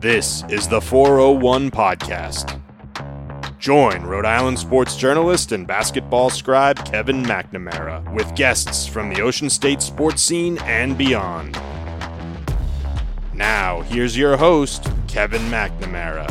[0.00, 2.60] This is the 401 Podcast.
[3.58, 9.50] Join Rhode Island sports journalist and basketball scribe Kevin McNamara with guests from the Ocean
[9.50, 11.60] State sports scene and beyond.
[13.34, 16.30] Now, here's your host, Kevin McNamara.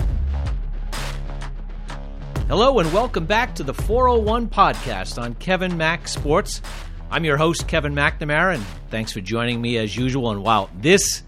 [2.48, 6.62] Hello, and welcome back to the 401 Podcast on Kevin Mac Sports.
[7.12, 10.32] I'm your host, Kevin McNamara, and thanks for joining me as usual.
[10.32, 11.24] And wow, this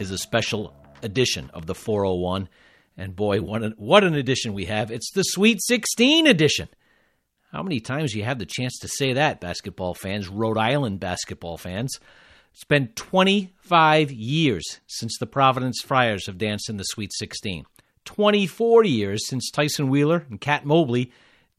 [0.00, 2.48] is a special edition of the 401.
[2.96, 4.90] And boy, what an, what an edition we have.
[4.90, 6.68] It's the Sweet 16 edition.
[7.52, 11.56] How many times you have the chance to say that, basketball fans, Rhode Island basketball
[11.56, 11.98] fans?
[12.52, 17.64] It's been 25 years since the Providence Friars have danced in the Sweet 16.
[18.04, 21.12] 24 years since Tyson Wheeler and Cat Mobley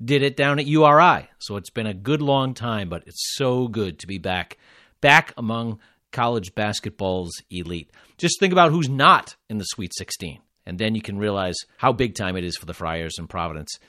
[0.03, 1.29] did it down at URI.
[1.39, 4.57] So it's been a good long time, but it's so good to be back,
[5.01, 5.79] back among
[6.11, 7.91] college basketball's elite.
[8.17, 11.91] Just think about who's not in the Sweet 16, and then you can realize how
[11.91, 13.79] big time it is for the Friars and Providence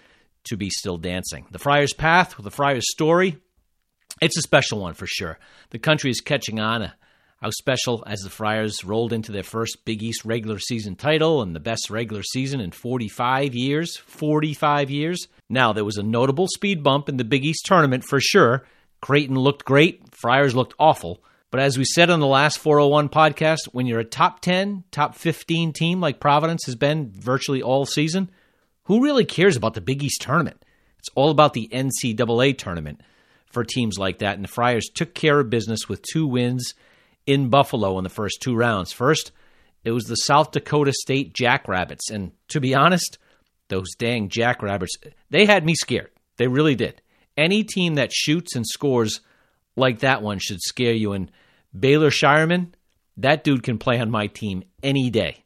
[0.44, 1.46] to be still dancing.
[1.50, 3.36] The Friars' path, the Friars' story,
[4.20, 5.38] it's a special one for sure.
[5.70, 6.82] The country is catching on.
[6.82, 6.90] Uh,
[7.40, 11.56] how special as the Friars rolled into their first Big East regular season title and
[11.56, 13.96] the best regular season in 45 years.
[13.96, 15.26] 45 years.
[15.48, 18.66] Now, there was a notable speed bump in the Big East tournament for sure.
[19.00, 21.24] Creighton looked great, Friars looked awful.
[21.50, 25.16] But as we said on the last 401 podcast, when you're a top 10, top
[25.16, 28.30] 15 team like Providence has been virtually all season,
[28.84, 30.64] who really cares about the Big East tournament?
[30.98, 33.00] It's all about the NCAA tournament
[33.46, 34.36] for teams like that.
[34.36, 36.74] And the Friars took care of business with two wins
[37.26, 38.92] in Buffalo in the first two rounds.
[38.92, 39.32] First,
[39.82, 42.10] it was the South Dakota State Jackrabbits.
[42.10, 43.18] And to be honest,
[43.68, 44.94] those dang Jackrabbits,
[45.30, 46.10] they had me scared.
[46.36, 47.02] They really did.
[47.36, 49.20] Any team that shoots and scores
[49.76, 51.12] like that one should scare you.
[51.12, 51.30] And
[51.78, 52.68] Baylor Scheierman,
[53.16, 55.44] that dude can play on my team any day.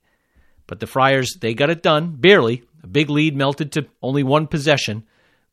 [0.67, 2.63] But the Friars, they got it done, barely.
[2.83, 5.05] A big lead melted to only one possession,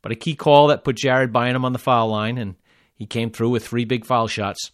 [0.02, 2.56] but a key call that put Jared Bynum on the foul line, and
[2.96, 4.72] he came through with three big foul shots.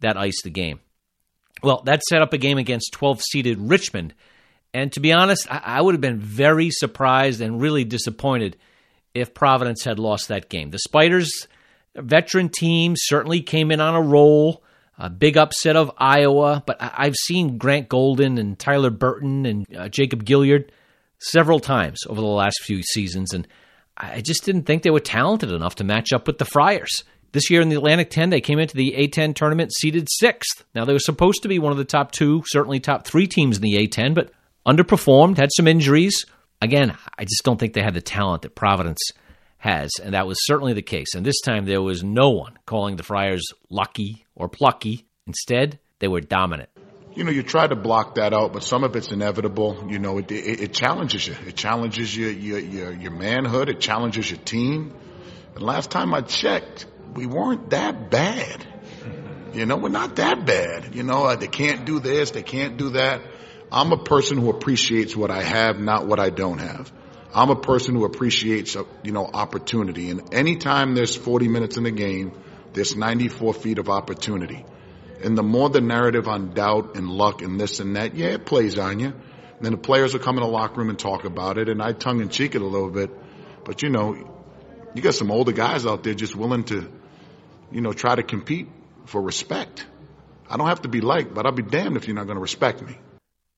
[0.00, 0.80] That iced the game.
[1.62, 4.14] Well, that set up a game against 12 seeded Richmond.
[4.72, 8.56] And to be honest, I would have been very surprised and really disappointed
[9.14, 10.70] if Providence had lost that game.
[10.70, 11.48] The Spiders,
[11.94, 14.62] veteran team, certainly came in on a roll.
[15.00, 19.88] A big upset of Iowa, but I've seen Grant Golden and Tyler Burton and uh,
[19.88, 20.68] Jacob Gilyard
[21.20, 23.48] several times over the last few seasons, and
[23.96, 27.02] I just didn't think they were talented enough to match up with the Friars.
[27.32, 30.64] This year in the Atlantic 10, they came into the A10 tournament seeded sixth.
[30.74, 33.56] Now, they were supposed to be one of the top two, certainly top three teams
[33.56, 34.32] in the A10, but
[34.66, 36.26] underperformed, had some injuries.
[36.60, 39.00] Again, I just don't think they had the talent that Providence
[39.60, 41.14] has, and that was certainly the case.
[41.14, 45.06] And this time there was no one calling the Friars lucky or plucky.
[45.26, 46.70] Instead, they were dominant.
[47.14, 49.86] You know, you try to block that out, but some of it's inevitable.
[49.88, 51.36] You know, it, it, it challenges you.
[51.46, 53.68] It challenges your, your, your, your manhood.
[53.68, 54.94] It challenges your team.
[55.54, 58.66] And last time I checked, we weren't that bad.
[59.52, 60.94] You know, we're not that bad.
[60.94, 63.20] You know, uh, they can't do this, they can't do that.
[63.72, 66.92] I'm a person who appreciates what I have, not what I don't have.
[67.32, 70.10] I'm a person who appreciates, you know, opportunity.
[70.10, 72.32] And anytime there's 40 minutes in the game,
[72.72, 74.64] there's 94 feet of opportunity.
[75.22, 78.46] And the more the narrative on doubt and luck and this and that, yeah, it
[78.46, 79.08] plays on you.
[79.08, 81.68] And then the players will come in the locker room and talk about it.
[81.68, 83.10] And I tongue in cheek it a little bit.
[83.64, 84.14] But you know,
[84.94, 86.90] you got some older guys out there just willing to,
[87.70, 88.68] you know, try to compete
[89.04, 89.86] for respect.
[90.48, 92.42] I don't have to be liked, but I'll be damned if you're not going to
[92.42, 92.96] respect me.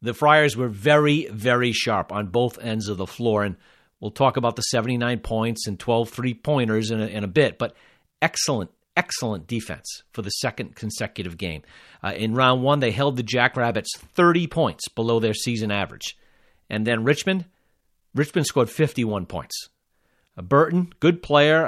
[0.02, 3.44] The Friars were very, very sharp on both ends of the floor.
[3.44, 3.56] And
[4.00, 7.56] we'll talk about the 79 points and 12 three pointers in, in a, bit.
[7.56, 7.76] But
[8.20, 11.62] excellent, excellent defense for the second consecutive game.
[12.02, 16.18] Uh, in round one, they held the Jackrabbits 30 points below their season average.
[16.68, 17.44] And then Richmond,
[18.14, 19.68] Richmond scored 51 points.
[20.36, 21.66] Uh, Burton, good player.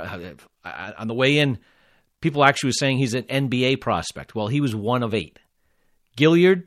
[0.64, 1.58] Uh, on the way in,
[2.20, 4.34] people actually were saying he's an NBA prospect.
[4.34, 5.38] Well, he was one of eight.
[6.16, 6.66] Gilyard,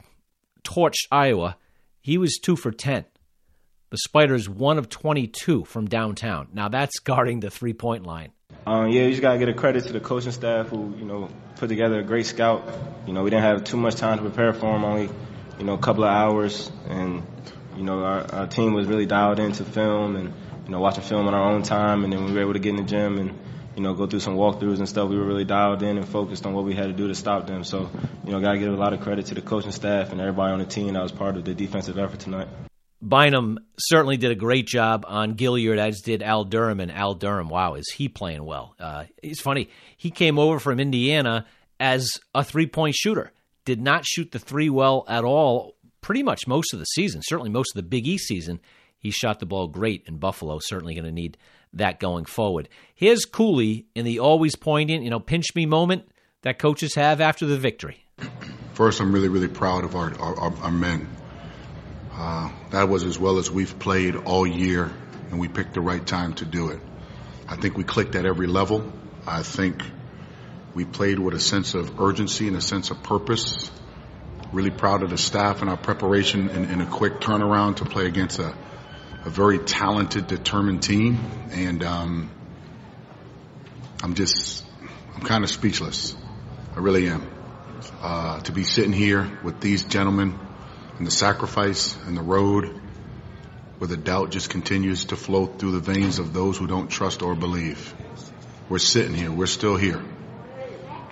[0.67, 1.57] torched Iowa.
[2.01, 3.05] He was two for 10.
[3.89, 6.49] The Spiders, one of 22 from downtown.
[6.53, 8.31] Now that's guarding the three point line.
[8.65, 11.05] Um, yeah, you just got to get a credit to the coaching staff who, you
[11.05, 12.67] know, put together a great scout.
[13.05, 15.09] You know, we didn't have too much time to prepare for him, only,
[15.57, 16.69] you know, a couple of hours.
[16.89, 17.23] And,
[17.77, 20.33] you know, our, our team was really dialed into film and,
[20.65, 22.03] you know, watching film on our own time.
[22.03, 23.39] And then we were able to get in the gym and,
[23.77, 25.07] you know, go through some walkthroughs and stuff.
[25.07, 27.45] We were really dialed in and focused on what we had to do to stop
[27.45, 27.63] them.
[27.63, 27.89] So,
[28.25, 30.51] you know, got to give a lot of credit to the coaching staff and everybody
[30.51, 32.47] on the team that was part of the defensive effort tonight.
[33.03, 36.79] Bynum certainly did a great job on Gilyard, as did Al Durham.
[36.79, 38.75] And Al Durham, wow, is he playing well?
[38.79, 39.69] Uh, it's funny.
[39.95, 41.45] He came over from Indiana
[41.79, 43.31] as a three point shooter,
[43.63, 47.51] did not shoot the three well at all pretty much most of the season, certainly
[47.51, 48.59] most of the Big East season.
[48.97, 50.57] He shot the ball great in Buffalo.
[50.59, 51.37] Certainly going to need
[51.77, 52.69] that going forward.
[52.95, 56.09] Here's Cooley in the always poignant, you know, pinch me moment
[56.41, 58.05] that coaches have after the victory.
[58.73, 61.07] First, I'm really, really proud of our, our, our men.
[62.11, 64.91] Uh, that was as well as we've played all year,
[65.29, 66.79] and we picked the right time to do it.
[67.47, 68.91] I think we clicked at every level.
[69.25, 69.81] I think
[70.73, 73.71] we played with a sense of urgency and a sense of purpose.
[74.51, 78.05] Really proud of the staff and our preparation in, in a quick turnaround to play
[78.05, 78.55] against a,
[79.27, 81.19] a very talented, determined team.
[81.51, 82.31] And um,
[84.01, 84.65] I'm just,
[85.13, 86.15] I'm kind of speechless.
[86.75, 87.29] I really am.
[88.01, 90.39] Uh, to be sitting here with these gentlemen
[90.97, 92.81] and the sacrifice and the road
[93.77, 97.21] where the doubt just continues to flow through the veins of those who don't trust
[97.21, 97.93] or believe.
[98.69, 99.31] We're sitting here.
[99.31, 100.01] We're still here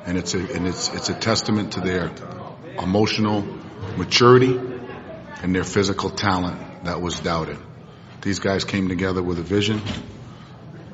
[0.06, 2.12] and it's a and it's it's a testament to their
[2.80, 3.42] emotional
[3.98, 4.58] maturity
[5.42, 7.58] and their physical talent that was doubted.
[8.26, 9.80] These guys came together with a vision.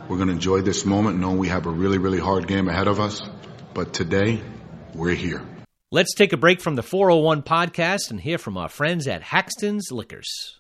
[0.10, 2.90] We're going to enjoy this moment, knowing we have a really, really hard game ahead
[2.90, 3.22] of us.
[3.74, 4.42] But today,
[4.94, 5.42] we're here.
[5.92, 9.94] Let's take a break from the 401 podcast and hear from our friends at Haxton's
[9.94, 10.60] Liquors.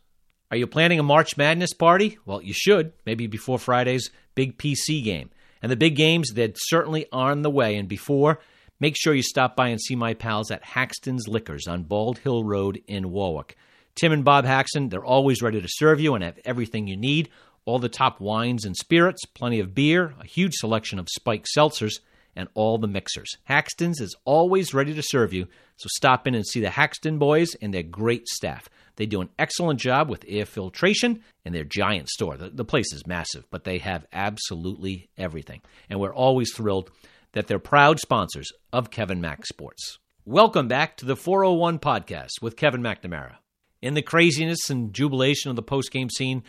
[0.50, 2.19] Are you planning a March Madness party?
[2.25, 5.29] Well, you should, maybe before Friday's big PC game.
[5.62, 7.75] And the big games that certainly are on the way.
[7.75, 8.39] And before,
[8.79, 12.45] make sure you stop by and see my pals at Haxton's Liquors on Bald Hill
[12.45, 13.57] Road in Warwick.
[13.95, 17.29] Tim and Bob Haxton, they're always ready to serve you and have everything you need.
[17.65, 21.99] All the top wines and spirits, plenty of beer, a huge selection of spiked seltzers,
[22.35, 23.38] and all the mixers.
[23.43, 25.47] Haxton's is always ready to serve you,
[25.77, 28.69] so stop in and see the Haxton boys and their great staff.
[28.95, 32.38] They do an excellent job with air filtration and their giant store.
[32.38, 35.61] The, the place is massive, but they have absolutely everything.
[35.89, 36.91] And we're always thrilled
[37.33, 39.97] that they're proud sponsors of Kevin Mack Sports.
[40.25, 43.35] Welcome back to the 401 podcast with Kevin McNamara.
[43.81, 46.43] In the craziness and jubilation of the post-game scene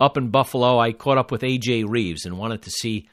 [0.00, 3.08] up in Buffalo, I caught up with AJ Reeves and wanted to see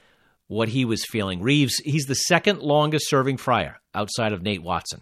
[0.48, 1.42] what he was feeling.
[1.42, 5.01] Reeves, he's the second longest serving friar outside of Nate Watson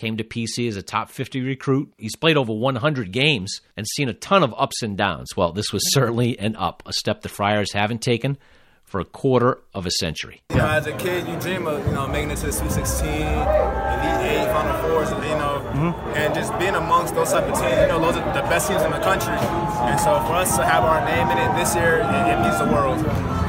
[0.00, 1.92] came to PC as a top 50 recruit.
[1.98, 5.36] He's played over 100 games and seen a ton of ups and downs.
[5.36, 8.38] Well, this was certainly an up, a step the Friars haven't taken
[8.82, 10.40] for a quarter of a century.
[10.50, 12.72] You know, as a kid, you dream of you know making it to the Sweet
[12.72, 16.16] 16, Elite Eight, Final Fours, you know, mm-hmm.
[16.16, 17.72] and just being amongst those type of teams.
[17.80, 20.64] You know, those are the best teams in the country, and so for us to
[20.64, 22.98] have our name in it this year, it, it means the world.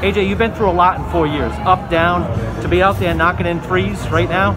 [0.02, 2.22] AJ, you've been through a lot in four years, up, down.
[2.62, 4.52] To be out there knocking in threes right now,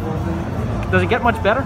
[0.92, 1.62] does it get much better?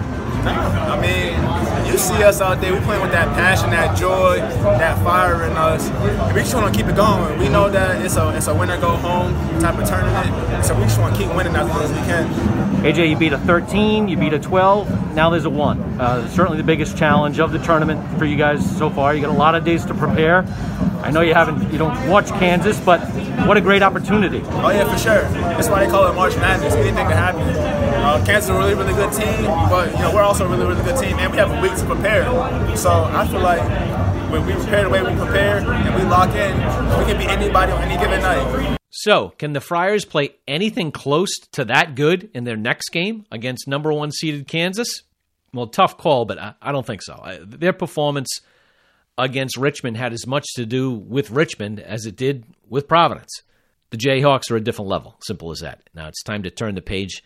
[0.46, 5.02] I mean, you see us out there, we playing with that passion, that joy, that
[5.04, 5.88] fire in us.
[5.88, 7.38] And we just want to keep it going.
[7.38, 10.82] We know that it's a it's a winner go home type of tournament, so we
[10.82, 12.60] just want to keep winning as long as we can.
[12.82, 15.80] AJ, you beat a 13, you beat a 12, now there's a 1.
[16.00, 19.14] Uh, certainly the biggest challenge of the tournament for you guys so far.
[19.14, 20.46] You got a lot of days to prepare.
[21.02, 23.00] I know you haven't, you don't watch Kansas, but
[23.46, 24.40] what a great opportunity.
[24.44, 25.22] Oh yeah, for sure.
[25.22, 26.72] That's why they call it March Madness.
[26.74, 27.79] Anything can happen.
[28.10, 30.66] Uh, Kansas is a really, really good team, but you know we're also a really,
[30.66, 32.24] really good team, and we have a week to prepare.
[32.76, 33.62] So I feel like
[34.32, 36.56] when we prepare the way we prepare and we lock in,
[36.98, 38.78] we can beat anybody on any given night.
[38.90, 43.68] So, can the Friars play anything close to that good in their next game against
[43.68, 45.02] number one seeded Kansas?
[45.54, 47.46] Well, tough call, but I, I don't think so.
[47.46, 48.40] their performance
[49.18, 53.42] against Richmond had as much to do with Richmond as it did with Providence.
[53.90, 55.88] The Jayhawks are a different level, simple as that.
[55.94, 57.22] Now it's time to turn the page.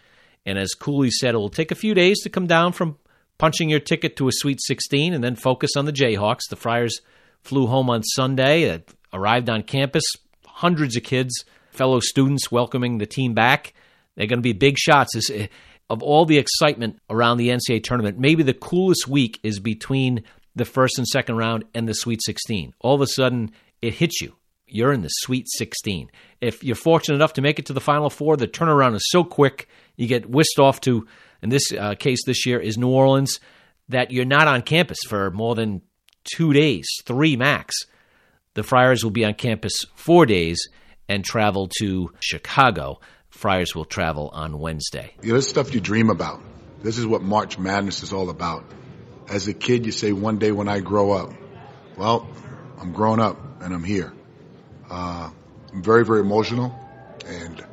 [0.47, 2.99] And as Cooley said, it will take a few days to come down from
[3.39, 6.49] punching your ticket to a Sweet 16 and then focus on the Jayhawks.
[6.49, 7.01] The Friars
[7.43, 8.79] flew home on Sunday, uh,
[9.13, 10.05] arrived on campus,
[10.47, 13.75] hundreds of kids, fellow students welcoming the team back.
[14.17, 15.31] They're going to be big shots.
[15.31, 15.47] Uh,
[15.91, 20.25] of all the excitement around the NCAA tournament, maybe the coolest week is between
[20.57, 22.75] the first and second round and the Sweet 16.
[22.81, 24.35] All of a sudden, it hits you.
[24.67, 26.11] You're in the Sweet 16.
[26.41, 29.25] If you're fortunate enough to make it to the Final Four, the turnaround is so
[29.25, 29.69] quick.
[29.97, 31.07] You get whisked off to,
[31.43, 33.41] in this uh, case this year, is New Orleans,
[33.89, 35.83] that you're not on campus for more than
[36.25, 37.75] two days, three max.
[38.55, 40.59] The Friars will be on campus four days
[41.09, 43.01] and travel to Chicago.
[43.29, 45.15] Friars will travel on Wednesday.
[45.23, 46.41] Yeah, this stuff you dream about.
[46.83, 48.65] This is what March Madness is all about
[49.29, 51.33] as a kid, you say, one day when I grow up.
[51.97, 52.29] Well,
[52.79, 54.13] I'm grown up and I'm here.
[54.91, 55.31] Uh,
[55.73, 56.75] I'm very, very emotional
[57.27, 57.65] and.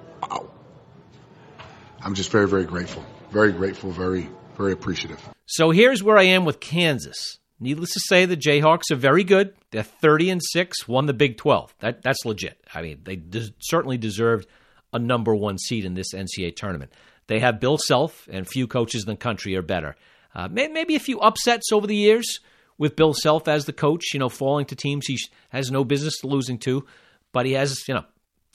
[2.03, 3.03] I'm just very, very grateful.
[3.31, 5.21] Very grateful, very, very appreciative.
[5.45, 7.37] So here's where I am with Kansas.
[7.59, 9.53] Needless to say, the Jayhawks are very good.
[9.69, 11.75] They're 30 and 6, won the Big 12.
[11.79, 12.59] That, that's legit.
[12.73, 14.47] I mean, they des- certainly deserved
[14.91, 16.91] a number one seed in this NCAA tournament.
[17.27, 19.95] They have Bill Self, and few coaches in the country are better.
[20.33, 22.39] Uh, maybe a few upsets over the years
[22.77, 25.17] with Bill Self as the coach, you know, falling to teams he
[25.49, 26.85] has no business losing to,
[27.31, 28.05] but he has, you know,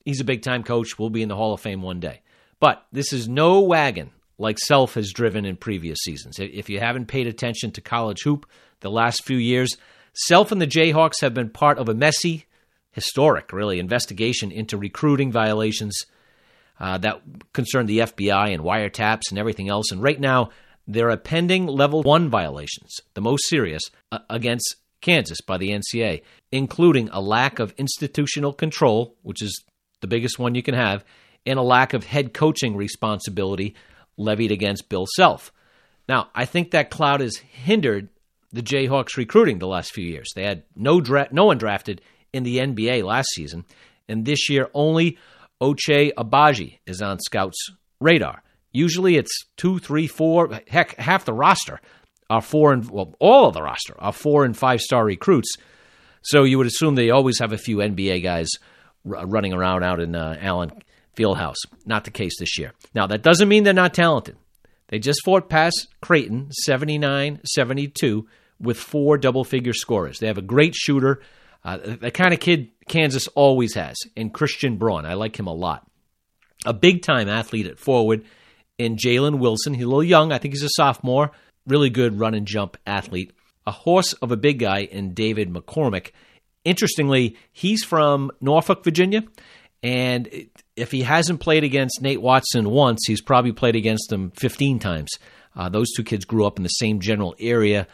[0.05, 2.23] he's a big time coach, will be in the Hall of Fame one day.
[2.61, 6.39] But this is no wagon like Self has driven in previous seasons.
[6.39, 8.47] If you haven't paid attention to college hoop
[8.81, 9.77] the last few years,
[10.15, 12.47] Self and the Jayhawks have been part of a messy,
[12.93, 15.95] historic, really, investigation into recruiting violations
[16.81, 17.21] uh, that
[17.53, 19.91] concern the FBI and wiretaps and everything else.
[19.91, 20.51] And right now,
[20.87, 23.83] there are pending level one violations, the most serious,
[24.13, 26.23] uh, against Kansas by the NCAA,
[26.53, 29.65] including a lack of institutional control, which is
[30.01, 31.05] the biggest one you can have,
[31.47, 33.75] and a lack of head coaching responsibility
[34.17, 35.53] levied against Bill Self.
[36.09, 38.09] Now, I think that cloud has hindered
[38.53, 40.29] the Jayhawks recruiting the last few years.
[40.35, 42.01] They had no dra- no one drafted
[42.33, 43.65] in the NBA last season,
[44.09, 45.19] and this year only
[45.61, 48.43] Ochai Agbaji is on scouts' radar.
[48.73, 51.81] Usually it's two, three, four, heck, half the roster
[52.29, 55.55] are four and well, all of the roster are four and five star recruits.
[56.23, 58.49] So you would assume they always have a few NBA guys
[59.09, 60.73] r- running around out in uh, Allen
[61.17, 61.57] Fieldhouse.
[61.85, 62.73] Not the case this year.
[62.95, 64.37] Now that doesn't mean they're not talented.
[64.89, 68.25] They just fought past Creighton 79-72
[68.61, 70.19] with four double figure scorers.
[70.19, 71.21] They have a great shooter,
[71.65, 75.05] uh, the kind of kid Kansas always has, and Christian Braun.
[75.05, 75.85] I like him a lot.
[76.65, 78.25] A big time athlete at forward
[78.79, 79.75] in Jalen Wilson.
[79.75, 80.33] He's a little young.
[80.33, 81.33] I think he's a sophomore.
[81.67, 83.33] Really good run and jump athlete.
[83.67, 86.13] A horse of a big guy in David McCormack.
[86.65, 89.25] Interestingly, he's from Norfolk, Virginia.
[89.87, 94.81] And if he hasn't played against Nate Watson once, he's probably played against him 15
[94.81, 95.11] times.
[95.55, 97.87] Uh, those two kids grew up in the same general area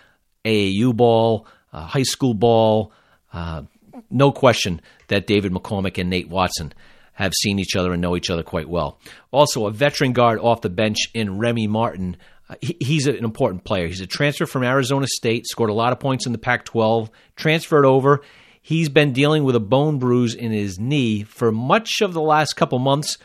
[0.43, 2.93] AAU ball, uh, high school ball.
[3.31, 3.65] Uh,
[4.09, 6.73] no question that David McCormack and Nate Watson
[7.13, 8.99] have seen each other and know each other quite well.
[9.31, 12.17] Also, a veteran guard off the bench in Remy Martin.
[12.49, 13.87] Uh, he, he's an important player.
[13.87, 17.11] He's a transfer from Arizona State, scored a lot of points in the Pac 12,
[17.37, 18.23] transferred over.
[18.63, 22.55] He's been dealing with a bone bruise in his knee for much of the last
[22.55, 23.19] couple months,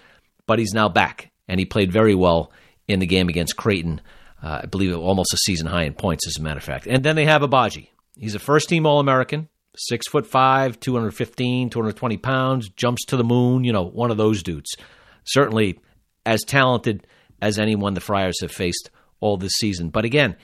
[0.47, 2.51] but he's now back, and he played very well
[2.87, 4.01] in the game against Creighton.
[4.41, 6.87] Uh, I believe almost a season high in points, as a matter of fact.
[6.87, 7.89] And then they have Agbaji.
[8.17, 13.23] He's a first team All American, six foot five, 215, 220 pounds, jumps to the
[13.23, 14.75] moon, you know, one of those dudes.
[15.23, 15.79] Certainly
[16.25, 17.05] as talented
[17.41, 18.89] as anyone the Friars have faced
[19.19, 19.89] all this season.
[19.89, 20.35] But again,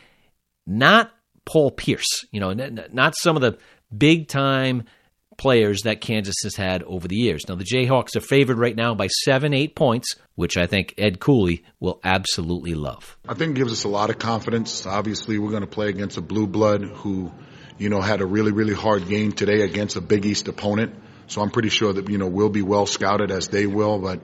[0.67, 1.11] not
[1.45, 3.57] Paul Pierce, you know, not some of the
[3.97, 4.83] big time
[5.37, 7.43] players that Kansas has had over the years.
[7.49, 11.19] Now, the Jayhawks are favored right now by seven, eight points, which I think Ed
[11.19, 13.17] Cooley will absolutely love.
[13.27, 14.85] I think it gives us a lot of confidence.
[14.85, 17.31] Obviously, we're going to play against a blue blood who
[17.77, 20.95] you know, had a really, really hard game today against a Big East opponent.
[21.27, 23.99] So I'm pretty sure that, you know, we'll be well scouted as they will.
[23.99, 24.23] But,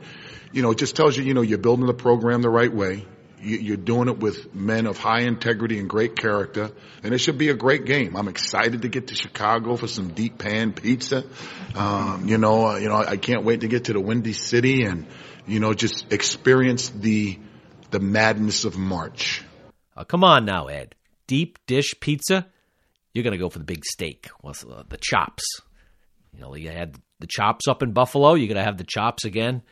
[0.52, 3.06] you know, it just tells you, you know, you're building the program the right way.
[3.42, 6.72] You're doing it with men of high integrity and great character,
[7.04, 8.16] and it should be a great game.
[8.16, 11.24] I'm excited to get to Chicago for some deep pan pizza.
[11.76, 14.84] Um, you know, uh, you know, I can't wait to get to the Windy City
[14.84, 15.08] and,
[15.48, 17.40] you know, just experience the
[17.92, 19.44] the madness of March.
[19.98, 20.96] Oh, come on now, Ed.
[21.28, 22.48] Deep dish pizza
[23.14, 24.54] you're to go for the big steak, uh,
[24.88, 25.44] the chops.
[26.34, 28.36] You know, you had the chops up in Buffalo.
[28.36, 29.64] You're to have the chops again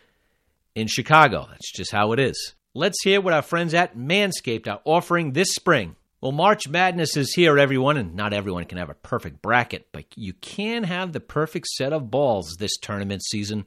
[0.76, 1.46] in Chicago.
[1.50, 2.56] That's just how it is.
[2.77, 5.96] Let's hear what our friends at Manscaped are offering this spring.
[6.22, 10.05] Well, March Madness is here, everyone, and not everyone can have a perfect bracket, but
[10.15, 13.65] you can have the perfect set of balls this tournament season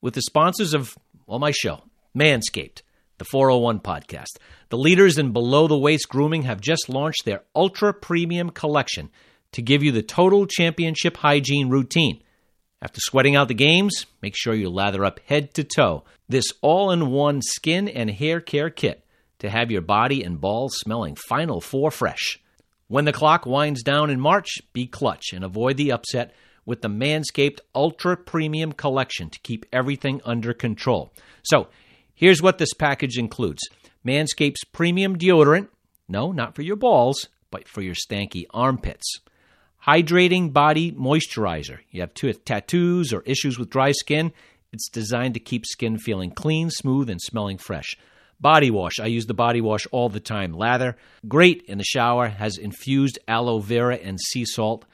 [0.00, 1.82] with the sponsors of, well, my show,
[2.16, 2.82] Manscaped
[3.18, 4.38] the 401 podcast.
[4.68, 9.10] The leaders in below the waist grooming have just launched their ultra premium collection
[9.50, 12.21] to give you the total championship hygiene routine.
[12.82, 16.04] After sweating out the games, make sure you lather up head to toe.
[16.28, 19.04] This all in one skin and hair care kit
[19.38, 22.40] to have your body and balls smelling Final Four fresh.
[22.88, 26.34] When the clock winds down in March, be clutch and avoid the upset
[26.66, 31.12] with the Manscaped Ultra Premium Collection to keep everything under control.
[31.44, 31.68] So,
[32.22, 33.62] Here's what this package includes
[34.06, 35.66] Manscaped's premium deodorant.
[36.08, 39.18] No, not for your balls, but for your stanky armpits.
[39.86, 41.78] Hydrating body moisturizer.
[41.90, 44.32] You have tattoos or issues with dry skin.
[44.72, 47.96] It's designed to keep skin feeling clean, smooth, and smelling fresh.
[48.40, 49.00] Body wash.
[49.00, 50.52] I use the body wash all the time.
[50.52, 50.96] Lather.
[51.26, 52.28] Great in the shower.
[52.28, 54.84] Has infused aloe vera and sea salt.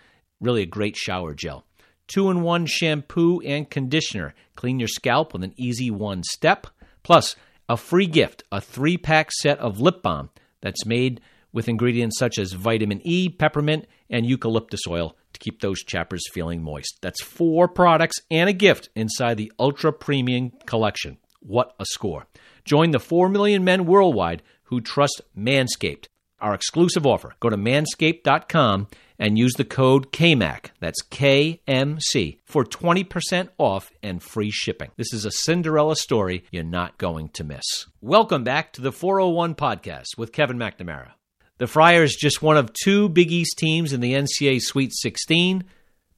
[0.41, 1.65] Really a great shower gel.
[2.07, 4.35] Two in one shampoo and conditioner.
[4.57, 6.67] Clean your scalp with an easy one step.
[7.03, 7.37] Plus,
[7.69, 10.31] a free gift a three pack set of lip balm
[10.63, 11.21] that's made
[11.59, 16.63] with ingredients such as vitamin E, peppermint, and eucalyptus oil to keep those chappers feeling
[16.63, 16.99] moist.
[17.03, 21.19] That's four products and a gift inside the Ultra Premium Collection.
[21.41, 22.29] What a score!
[22.65, 26.07] Join the 4 million men worldwide who trust Manscaped.
[26.41, 27.35] our exclusive offer.
[27.41, 28.87] Go to manscaped.com
[29.19, 34.93] and use the code KMAC, that's KMC, for 20% off and free shipping.
[34.97, 37.65] This is a Cinderella story you're not going to miss.
[38.01, 41.15] Welcome back to the 401 podcast with Kevin McNamara.
[41.59, 45.65] The Friars just one of two Big East teams in the NCAA Sweet 16.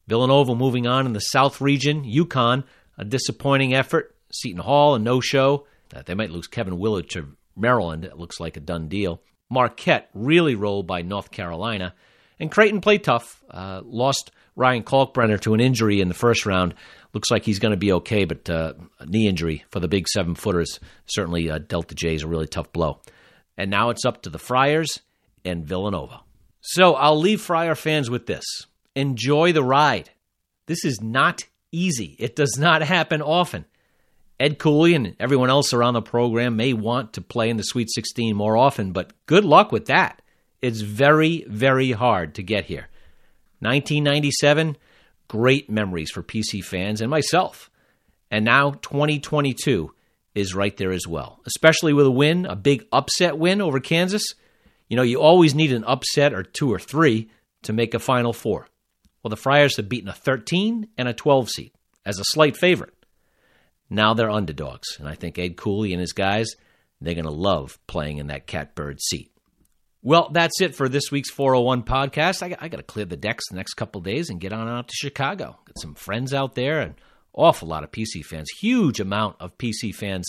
[0.07, 2.05] Villanova moving on in the South region.
[2.05, 2.65] UConn,
[2.99, 4.15] a disappointing effort.
[4.31, 5.67] Seton Hall, a no show.
[5.95, 8.05] Uh, they might lose Kevin Willard to Maryland.
[8.05, 9.23] It looks like a done deal.
[9.49, 11.95] Marquette really rolled by North Carolina.
[12.39, 13.43] And Creighton played tough.
[13.51, 16.75] Uh, lost Ryan Kalkbrenner to an injury in the first round.
[17.15, 20.07] Looks like he's going to be okay, but uh, a knee injury for the big
[20.07, 23.01] seven footers certainly uh, the Jays a really tough blow.
[23.57, 25.01] And now it's up to the Friars
[25.45, 26.21] and Villanova.
[26.61, 28.45] So I'll leave Friar fans with this
[28.95, 30.11] enjoy the ride.
[30.67, 33.65] This is not easy, it does not happen often.
[34.39, 37.91] Ed Cooley and everyone else around the program may want to play in the Sweet
[37.93, 40.23] 16 more often, but good luck with that.
[40.63, 42.89] It's very, very hard to get here.
[43.61, 44.79] 1997,
[45.29, 47.71] great memories for PC fans and myself.
[48.31, 49.93] And now 2022
[50.35, 54.25] is right there as well, especially with a win, a big upset win over Kansas.
[54.91, 57.31] You know, you always need an upset or two or three
[57.63, 58.69] to make a Final Four.
[59.23, 61.73] Well, the Friars have beaten a 13 and a 12 seed
[62.05, 62.95] as a slight favorite.
[63.89, 66.49] Now they're underdogs, and I think Ed Cooley and his guys,
[67.01, 69.33] they're going to love playing in that catbird seat.
[70.03, 72.43] Well, that's it for this week's 401 podcast.
[72.43, 74.89] I, I got to clear the decks the next couple days and get on out
[74.89, 75.59] to Chicago.
[75.67, 76.95] Got some friends out there and
[77.33, 78.49] awful lot of PC fans.
[78.61, 80.27] Huge amount of PC fans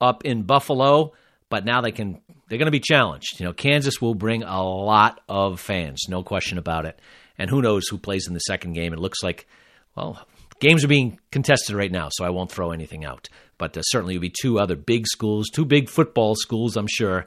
[0.00, 1.12] up in Buffalo,
[1.48, 3.38] but now they can they're going to be challenged.
[3.38, 6.98] You know, Kansas will bring a lot of fans, no question about it.
[7.38, 8.92] And who knows who plays in the second game?
[8.92, 9.46] It looks like,
[9.94, 10.26] well,
[10.60, 13.28] games are being contested right now, so I won't throw anything out.
[13.58, 17.26] But uh, certainly, will be two other big schools, two big football schools, I'm sure,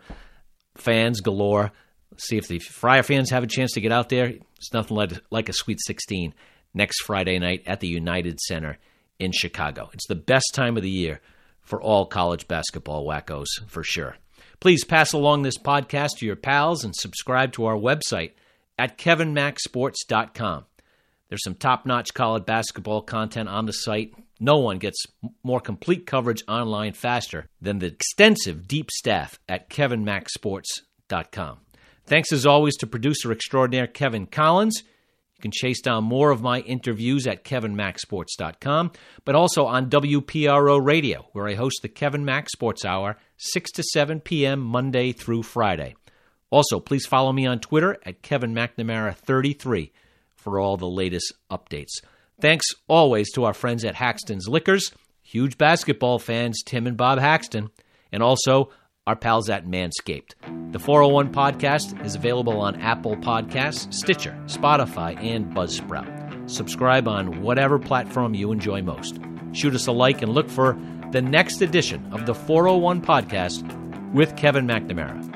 [0.76, 1.72] fans galore.
[2.18, 4.34] See if the Friar fans have a chance to get out there.
[4.58, 6.34] It's nothing like, like a Sweet 16
[6.74, 8.78] next Friday night at the United Center
[9.18, 9.90] in Chicago.
[9.94, 11.22] It's the best time of the year
[11.62, 14.18] for all college basketball wackos, for sure.
[14.62, 18.34] Please pass along this podcast to your pals and subscribe to our website
[18.78, 20.66] at kevinmaxsports.com.
[21.30, 24.14] There's some top notch college basketball content on the site.
[24.40, 25.04] No one gets
[25.44, 31.58] more complete coverage online faster than the extensive deep staff at kevinmaxsports.com.
[32.06, 34.84] Thanks as always to producer extraordinaire Kevin Collins.
[35.36, 38.92] You can chase down more of my interviews at kevinmaxsports.com,
[39.26, 43.84] but also on WPRO Radio, where I host the Kevin Max Sports Hour, 6 to
[43.84, 44.60] 7 p.m.
[44.60, 45.96] Monday through Friday.
[46.52, 49.92] Also, please follow me on Twitter at Kevin McNamara 33
[50.36, 52.02] for all the latest updates.
[52.40, 54.92] Thanks always to our friends at Haxton's Liquors,
[55.24, 57.72] huge basketball fans, Tim and Bob Haxton,
[58.12, 58.70] and also
[59.08, 60.34] our pals at Manscaped.
[60.72, 66.50] The 401 podcast is available on Apple Podcasts, Stitcher, Spotify, and Buzzsprout.
[66.50, 69.20] Subscribe on whatever platform you enjoy most.
[69.54, 70.78] Shoot us a like and look for
[71.12, 75.28] the next edition of the 401 podcast with Kevin McNamara.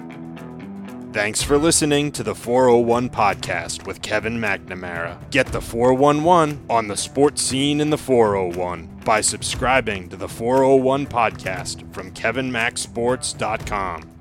[1.14, 5.18] Thanks for listening to the 401 podcast with Kevin McNamara.
[5.32, 11.08] Get the 411 on the sports scene in the 401 by subscribing to the 401
[11.08, 14.14] podcast from kevinmaxsports.com.